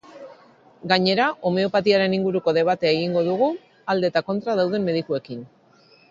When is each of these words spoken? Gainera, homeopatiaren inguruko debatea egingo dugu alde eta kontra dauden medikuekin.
Gainera, 0.91 1.25
homeopatiaren 1.49 2.15
inguruko 2.17 2.53
debatea 2.59 2.93
egingo 2.95 3.23
dugu 3.27 3.49
alde 3.95 4.09
eta 4.13 4.23
kontra 4.31 4.55
dauden 4.61 4.89
medikuekin. 4.89 5.45